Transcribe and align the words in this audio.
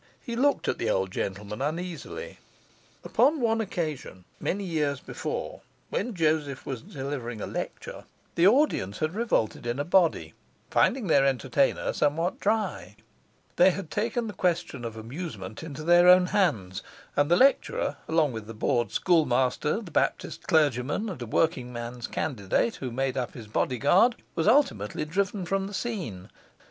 He 0.19 0.35
looked 0.35 0.67
at 0.67 0.79
the 0.79 0.89
old 0.89 1.11
gentleman 1.11 1.61
uneasily. 1.61 2.39
Upon 3.03 3.39
one 3.39 3.61
occasion, 3.61 4.25
many 4.39 4.63
years 4.63 4.99
before, 4.99 5.61
when 5.91 6.15
Joseph 6.15 6.65
was 6.65 6.81
delivering 6.81 7.39
a 7.39 7.45
lecture, 7.45 8.05
the 8.33 8.47
audience 8.47 8.97
had 8.97 9.13
revolted 9.13 9.67
in 9.67 9.77
a 9.77 9.83
body; 9.85 10.33
finding 10.71 11.05
their 11.05 11.23
entertainer 11.23 11.93
somewhat 11.93 12.39
dry, 12.39 12.95
they 13.57 13.69
had 13.69 13.91
taken 13.91 14.25
the 14.25 14.33
question 14.33 14.83
of 14.85 14.97
amusement 14.97 15.61
into 15.61 15.83
their 15.83 16.07
own 16.07 16.25
hands; 16.33 16.81
and 17.15 17.29
the 17.29 17.35
lecturer 17.37 17.97
(along 18.07 18.31
with 18.31 18.47
the 18.47 18.55
board 18.55 18.91
schoolmaster, 18.91 19.81
the 19.81 19.91
Baptist 19.91 20.47
clergyman, 20.47 21.09
and 21.09 21.21
a 21.21 21.27
working 21.27 21.71
man's 21.71 22.07
candidate, 22.07 22.77
who 22.77 22.89
made 22.89 23.17
up 23.17 23.35
his 23.35 23.45
bodyguard) 23.45 24.15
was 24.33 24.47
ultimately 24.47 25.05
driven 25.05 25.45
from 25.45 25.67
the 25.67 25.75
scene. 25.75 26.31